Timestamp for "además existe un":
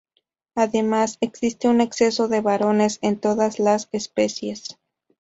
0.55-1.79